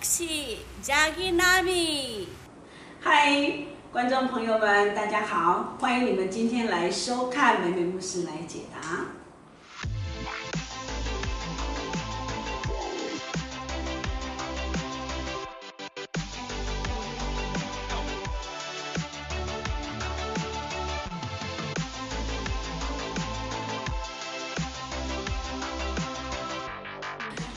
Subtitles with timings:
[0.00, 0.24] 是
[0.82, 2.28] 加吉拉米。
[3.00, 3.52] 嗨，
[3.92, 9.06] 观众朋友们，大家好，欢迎你们今天来收看《美美故事》来解答。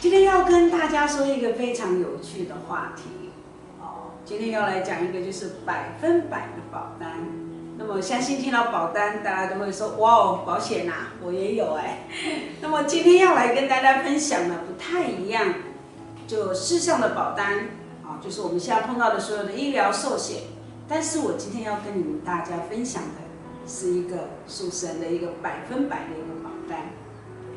[0.02, 3.32] 今天要跟大家说一个非常有趣的话题
[3.82, 4.16] 哦。
[4.24, 7.20] 今天要来讲一个就是百分百的保单。
[7.78, 12.08] 那么相信听到保单，大家都会说哇哦，保险呐，我也有哎。
[12.62, 15.54] 那么今天要来跟大家分享的不太一样，
[16.26, 17.68] 就世上的保单
[18.02, 20.44] 啊，就是我们现在碰到的所有的医疗寿险。
[20.88, 26.86] 但是我今天要跟你们大家分享的是一个属神的一个百分百的一个保单。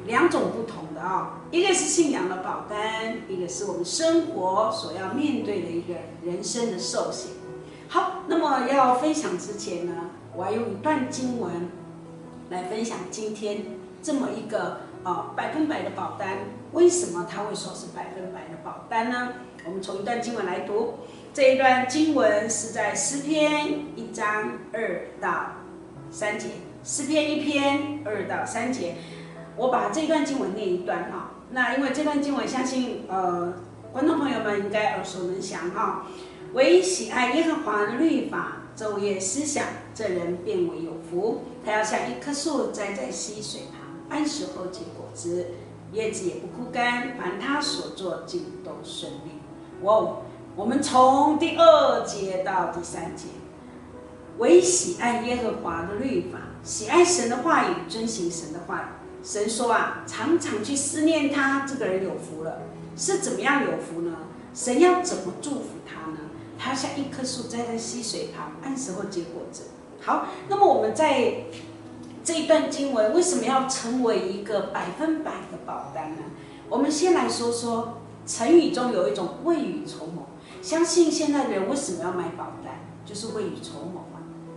[0.06, 5.94] 两种不同的啊，一个是信仰的保单，一个是我们生活所要面对的一个
[6.24, 7.30] 人生的寿险。
[7.88, 11.68] 好，那么要分享之前呢，我要用一段经文
[12.50, 13.64] 来分享今天
[14.02, 16.38] 这么一个啊百分百的保单。
[16.72, 19.34] 为什么他会说是百分百的保单呢？
[19.64, 20.94] 我们从一段经文来读，
[21.34, 25.52] 这一段经文是在诗篇一章二到
[26.10, 26.48] 三节，
[26.82, 28.96] 诗篇一篇二到三节。
[29.56, 33.52] 我把这段经文念一段哈，那因为这段经文，相信呃
[33.92, 36.06] 观众朋友们应该耳熟能详哈。
[36.54, 41.42] 唯喜爱耶和华的律法，昼夜思想，这人便为有福。
[41.64, 45.46] 他要像一棵树栽在溪水旁，按时候结果子，
[45.92, 49.40] 叶子也不枯干，凡他所做尽都顺利。
[49.82, 50.16] 哇，
[50.56, 53.28] 我们从第二节到第三节，
[54.38, 59.01] 唯喜爱耶和华的律法，喜爱神的话语，遵行神的话语。
[59.22, 62.62] 神说啊，常常去思念他，这个人有福了。
[62.96, 64.16] 是怎么样有福呢？
[64.52, 66.18] 神要怎么祝福他呢？
[66.58, 69.64] 他像一棵树栽在溪水旁，按时候结果子。
[70.00, 71.44] 好，那么我们在
[72.24, 76.22] 这一段经文为什么要成为一个百分百的保单呢？
[76.68, 80.26] 我们先来说说成语中有一种未雨绸缪。
[80.60, 82.80] 相信现在的人为什么要买保单？
[83.04, 84.11] 就是未雨绸缪。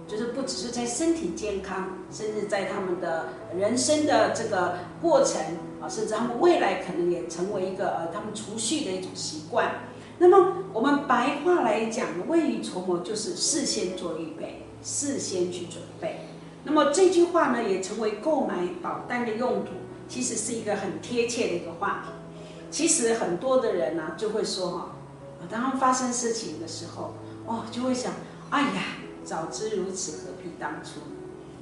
[0.08, 5.42] 就是不只是在身体健康，甚至在他们的人生的这个过程
[5.82, 9.72] 啊，甚至他们未来可能也成为一个呃他们储蓄的一种习惯。
[10.20, 16.20] 那么我们白话来讲，未雨绸缪就是事先做预备，事先去准备。
[16.64, 19.72] 那么这句话呢，也成为购买保单的用途，
[20.08, 22.12] 其实是一个很贴切的一个话题。
[22.70, 24.92] 其实很多的人呢，就会说哈，
[25.50, 27.16] 当他们发生事情的时候，
[27.48, 28.14] 哦，就会想，
[28.52, 28.84] 哎呀。
[29.26, 31.02] 早知如此，何必当初？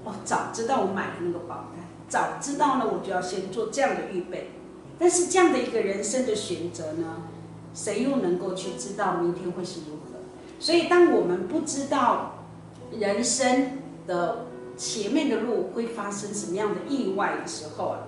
[0.03, 4.51] 哦，早知道我买了那个保单，早知道呢，我就要先做这样的预备。
[4.99, 7.23] 但是这样的一个人生的选择呢，
[7.73, 10.19] 谁又能够去知道明天会是如何？
[10.59, 12.35] 所以，当我们不知道
[12.91, 14.45] 人生的
[14.77, 17.99] 前面的路会发生什么样的意外的时候啊，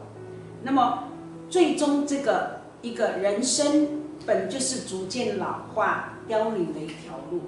[0.64, 1.06] 那么
[1.50, 7.42] 最终这个一个人生本就是逐渐老化凋零的一条路。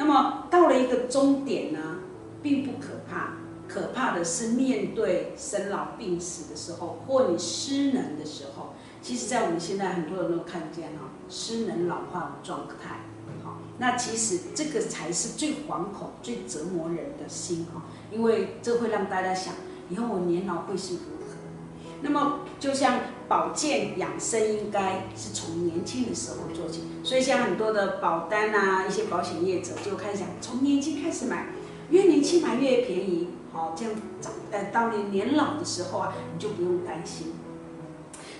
[0.00, 1.98] 那么到了一个终点呢，
[2.42, 3.34] 并不可怕，
[3.68, 8.72] 可怕的是面对生老病死的时候，或你失能的时候。
[9.02, 13.00] 其实，在我们现在很多人都看见哈，失能老化的状态。
[13.44, 19.52] 好，那其实这个才是最惶恐、最折磨人的心哈，因为这会让大家想，
[19.90, 21.34] 以后我年老会是如何？
[22.00, 26.80] 那么，就像保健养生，应该是从年轻的时候做起。
[27.04, 31.46] 所以，像很多的保单啊，一些保险业者就开始讲，从年轻开始买，
[31.90, 33.28] 越年轻买越便宜。
[33.52, 37.28] 好，这样长呃，当你年老的时候啊，你就不用担心。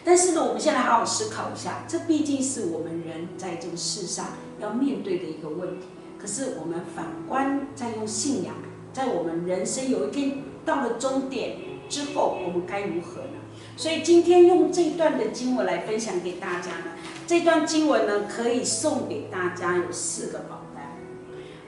[0.02, 4.26] 但是呢，我们现在好好思考一下，这毕竟是我们人在这个世上
[4.58, 5.86] 要面对的一个问题。
[6.18, 8.56] 可是，我们反观在用信仰，
[8.92, 11.58] 在我们人生有一天到了终点
[11.88, 13.39] 之后，我们该如何呢？
[13.80, 16.92] 所以今天用这段的经文来分享给大家呢，
[17.26, 20.98] 这段经文呢，可以送给大家有四个保单，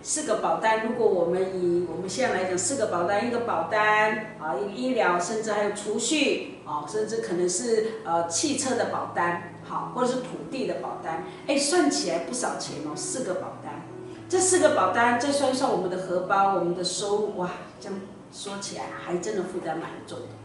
[0.03, 0.87] 四个保单。
[0.87, 13.87] 如果我们以我们现在来讲，四个保单，一个保单啊，一个医疗，甚至还有储蓄啊，甚至可能是呃汽车的保单，好，或者是土地的保单，哎，算起来不少钱哦，四个保单。
[14.29, 17.99] 这四个保单再算算我们的荷包，我们的收入，哇，这样
[18.31, 20.42] 说起来还真的负担蛮重的。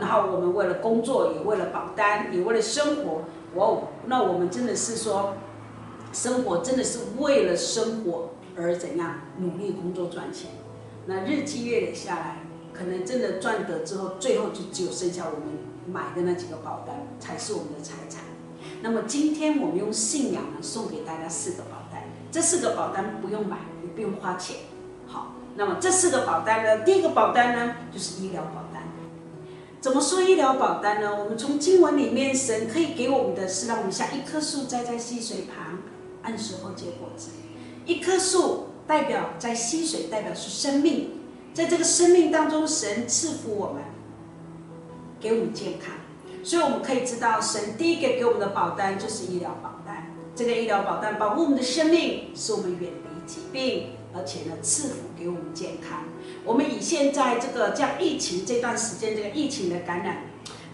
[0.00, 3.22] 然后，我们为了工作，也为了保单，也为了生活，
[3.54, 5.34] 哇哦，那我们真的是说，
[6.12, 10.50] 生活真的是为了生活而怎样努力工作赚钱。
[11.06, 12.38] 那日积月累下来，
[12.72, 18.22] 可能真的赚得之后，最后就只有剩下我们买的那几个保单才是我们的财产。
[18.80, 24.56] 那么今天我们用信仰呢，送给大家四个保单，这四个保单不用买，也不用花钱。
[25.06, 28.61] 好，那么这四个保单呢，第一个保单呢就是医疗保。
[29.82, 31.10] 怎么说医疗保单呢？
[31.12, 35.80] 我们从经文里面，神可以给我们的是让我们像一棵树栽在溪水旁，
[36.22, 37.30] 按时候结果子。
[37.84, 41.10] 一棵树代表在溪水，代表是生命，
[41.52, 43.82] 在这个生命当中，神赐福我们，
[45.18, 45.96] 给我们健康。
[46.44, 49.71] 所以我们可以知道，神第一个给我们的保单就是医疗保。
[50.34, 56.04] 这个医疗保单保护我们的生命，使我们远离疾病，而且呢，赐福给我们健康。
[56.44, 60.24] 我们以现在这个这样疫情这段时间，这个疫情的感染，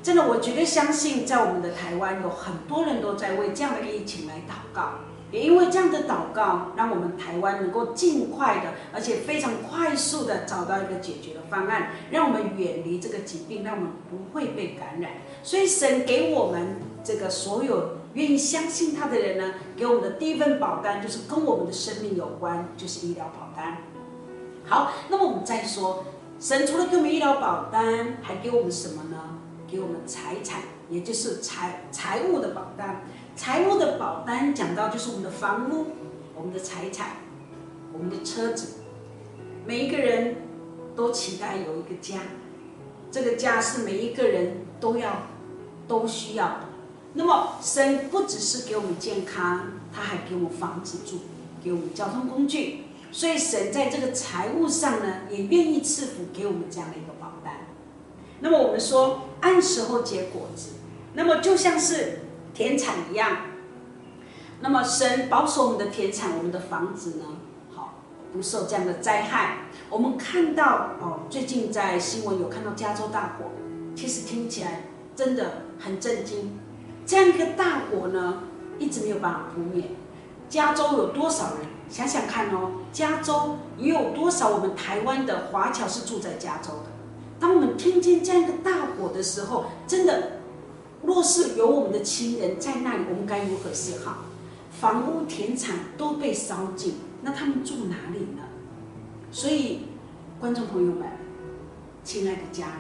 [0.03, 4.93] 真的，我绝对相信，在我们的台湾有很多人都在为这样的疫情来祷告。
[5.31, 15.11] 也因为这样的祷告，让我们台湾能够尽快的，而且非常快速的找到一个解决的方案，让我们远离这个疾病，让我们不会被感染。
[15.43, 23.79] 所以神给我们这个所有愿意相信他的人呢，给我们的第一份保单就是跟我们的生命有关，就是医疗保单。
[24.67, 26.05] 好，那么我们再说，
[26.41, 29.39] 神除了给我们医疗保单，还给我们什么呢？
[29.69, 33.03] 给我们财产，也就是财财务的保单。
[33.37, 35.87] 财务的保单讲到就是我们的房屋、
[36.35, 37.19] 我们的财产、
[37.93, 38.79] 我们的车子，
[39.65, 40.39] 每一个人
[40.97, 42.17] 都期待有一个家，
[43.13, 45.23] 这个家是每一个人都要、
[45.87, 46.68] 都需要。
[47.19, 51.19] 那么神不只是给我们健康，他还给我们房子住，
[51.63, 57.67] 给我们交通工具，所以神在这个财务上呢，也愿意赐福给我们这样的一个保单。
[58.41, 60.71] 那么我们说按时候结果子，
[61.13, 62.21] 那么就像是。
[62.55, 63.37] 田产一样，
[64.63, 67.25] 那么神保守我们的田产，我们的房子呢，
[67.73, 68.01] 好
[68.33, 69.69] 不受这样的灾害。
[69.89, 73.51] 我们看到哦，最近在新闻有看到加州大火，
[73.95, 76.59] 其实听起来真的很震惊。
[77.09, 78.43] 这样一个大火呢，
[78.79, 79.93] 一直没有办法扑灭。
[80.51, 81.67] 加州有多少人？
[81.89, 86.91] 想想看哦，加州也有多少我们台湾的华侨是住在加州的？
[87.41, 90.33] 当我们听见这样一个大火的时候，真的。
[91.03, 94.25] 若是有我们的亲人在那里，我们该如何是好？
[94.71, 98.43] 房屋、田产都被烧尽，那他们住哪里呢？
[99.33, 99.87] 所以，
[100.39, 101.09] 观众朋友们，
[102.05, 102.77] 亲爱的家人，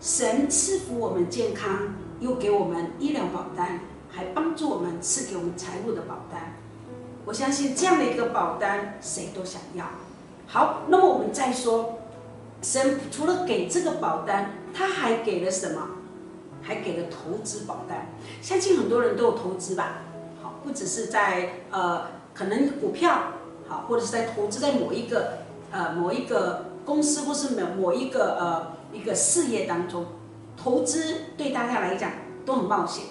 [0.00, 3.80] 神赐福我们健康，又给我们医疗保单，
[4.10, 6.54] 还帮助我们赐给我们财务的保单。
[7.24, 9.84] 我相信这样的一个保单，谁都想要。
[10.46, 11.98] 好，那么我们再说，
[12.62, 15.82] 神除了给这个保单，他还给了什么？
[16.60, 18.08] 还给了投资保单，
[18.42, 20.02] 相信很多人都有投资吧？
[20.42, 23.32] 好，不只是在呃，可能股票，
[23.66, 25.38] 好，或者是在投资在某一个
[25.70, 30.04] 呃某一个公司，或是某某一个呃一个事业当中，
[30.62, 32.12] 投资对大家来讲
[32.44, 33.04] 都很冒险。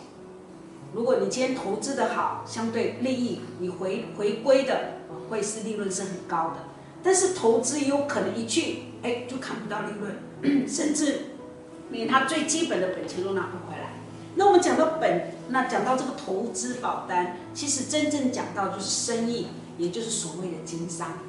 [0.94, 5.00] 如果你今天投资的好，相对利益你回回归的
[5.30, 6.58] 会是利润是很高的，
[7.02, 11.20] 但是投资有可能一去，哎，就看不到利润， 甚至。
[11.90, 13.94] 连他最基本的本钱都拿不回来。
[14.36, 19.48] 那我们讲到本，那讲到这个投资保单，其实真正讲到就是生意，
[19.78, 21.20] 也就是所谓的经商。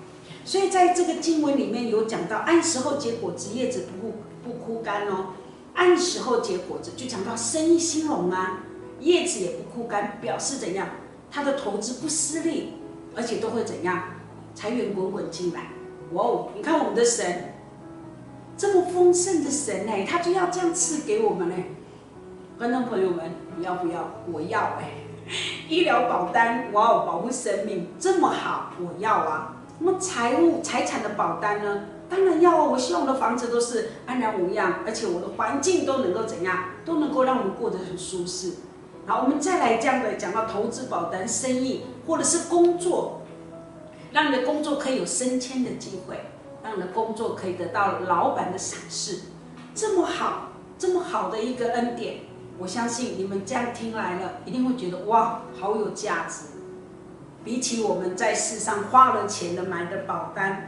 [0.44, 5.34] 所以在这个经文里面有讲到，按时候结果子，叶子不不枯干哦。
[5.78, 8.64] 按时候结果子，就讲到生意兴隆啊，
[8.98, 10.88] 叶子也不枯干，表示怎样？
[11.30, 12.74] 他的投资不失利，
[13.14, 14.02] 而且都会怎样？
[14.56, 15.68] 财源滚滚进来。
[16.14, 17.54] 哇哦，你看我们的神。
[18.56, 21.54] 这么丰盛的神呢，他就要这样赐给我们呢。
[22.58, 24.10] 观众朋友们，你要不要？
[24.32, 24.90] 我要哎！
[25.68, 29.54] 医疗保单，哇哦，保护生命这么好，我要啊。
[29.78, 31.82] 那么财务财产的保单呢？
[32.08, 32.64] 当然要啊。
[32.64, 36.70] 我希望我的房子都是安然无恙，而且我的环境都能够怎样？
[36.84, 38.54] 都能够让我们过得很舒适。
[39.06, 43.22] 好，我们再来这样的讲到投资保单、生意或者是工作，
[44.12, 46.20] 让你的工作可以有升迁的机会。
[46.60, 49.20] 让你的工作可以得到老板的赏识，
[49.74, 52.18] 这么好，这么好的一个恩典，
[52.58, 56.46] 我相信你们这样听来了，一定会觉得哇，好有价值。
[57.42, 60.67] 比起我们在世上花了钱的买的保单，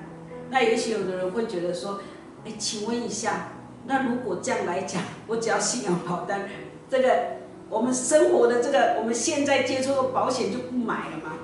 [0.51, 2.01] 那也许有的人会觉得说，
[2.45, 3.53] 哎，请问一下，
[3.87, 6.49] 那如果这样来讲，我只要信仰保单，
[6.91, 7.39] 这个
[7.69, 11.39] 我们生活的这个我们现在接触的保险就不买了吗？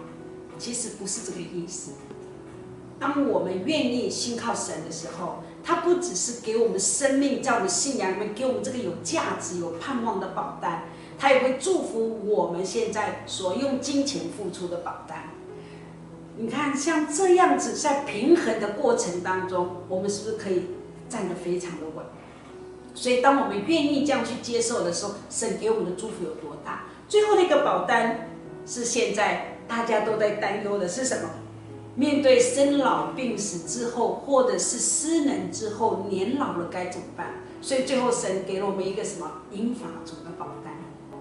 [0.58, 1.92] 其实不是这个意思。
[2.98, 10.84] 当我们愿意信靠神的时候，他不只是给我们生命，在我们信仰里面给我们这个有价值、有盼望的保单，
[11.18, 15.28] 他也会祝福我们现在所用金钱付出的保单。
[16.38, 20.66] 你看，像这样子在平衡的过程当中，我们是不是可以
[21.08, 22.04] 站得非常的稳？
[22.94, 26.84] 所以，当我们愿意这样去接受的时候，神给我们的祝福有多大？
[27.08, 28.28] 最后那个保单
[28.66, 31.30] 是现在大家都在担忧的是什么？
[31.94, 37.28] 面对生老病死之后，或者是失能之后，年老了该怎么办？
[37.62, 40.74] 所以最后神给了我们一个什么英法族的保单？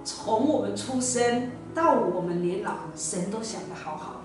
[0.04, 4.24] 从我们出生到我们年老，神都想得好好。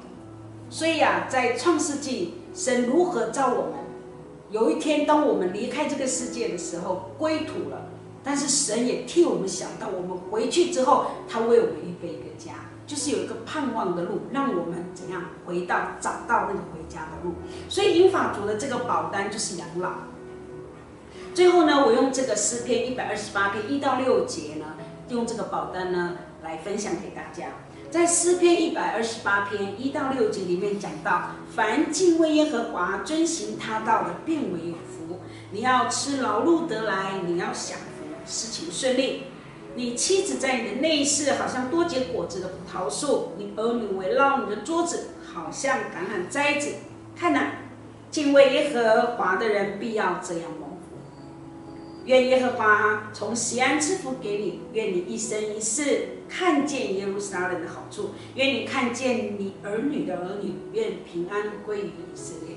[0.70, 3.72] 所以啊，在创世纪，神如何造我们？
[4.50, 7.88] 有一天，当我们离开这个世界的时候，归土了。
[8.22, 12.52] 但是神也替我们想到，我们回去之后，他为我们预备一个家，
[12.86, 17.34] 就是有一个盼望的路，让我们怎样回到找到那个回家的路。
[17.68, 19.90] 所以英法族的这个保单就是养老。
[21.34, 24.66] 最后呢，我用这个诗篇一百二十八篇一到六节呢，
[25.08, 27.48] 用这个保单呢来分享给大家。
[27.90, 35.18] 在诗篇一百二十八篇一到六节里面讲到，凡敬畏耶和华、遵行他道的，便为有福。
[35.50, 39.24] 你要吃劳碌得来，你要享福，事情顺利。
[39.74, 46.74] 你妻子在你的内室，好像多结果子的葡萄树；你儿女围绕你的桌子，好像橄榄栽子。
[47.16, 47.54] 看哪，
[48.08, 50.69] 敬畏耶和华的人必要这样蒙。
[52.06, 62.56] 愿耶和华从西安赐福给你，愿你一生一世看见耶路撒冷的好处，愿你看见你儿女的儿女，愿平安归于以色列。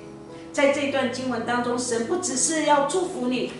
[0.51, 3.51] 在这段经文当中，神不只是要祝福你，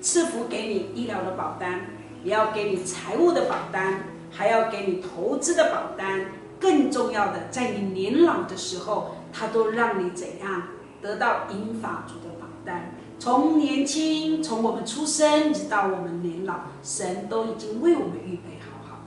[0.00, 1.82] 赐福给你医疗的保单，
[2.24, 6.26] 也要给你财务的保单，还要给你投资的保单。
[6.58, 10.68] 更重要的，在你年老的时候，他都让你怎样
[11.00, 12.94] 得到银法族的保单。
[13.22, 18.98] 从年轻，从我们出生直到我们年老，神都已经为我们预备好好。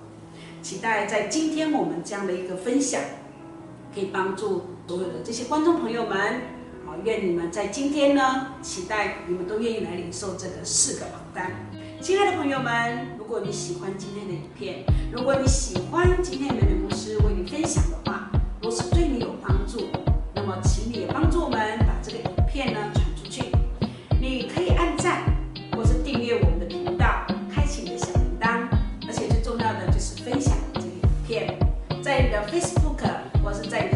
[0.61, 3.01] 期待在今天我们这样的一个分享，
[3.93, 6.15] 可以帮助所有的这些观众朋友们。
[6.85, 11.51] 好，愿你们在今天呢，期待你们都愿意来领受这个四个榜单。
[11.99, 18.31] 亲爱的朋友们，如果你喜欢今天的影片，如果你喜欢今天美美牧师为你分享的话，
[18.63, 18.83] 我是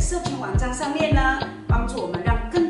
[0.10, 2.69] 这篇文章上面呢，帮助我们让更。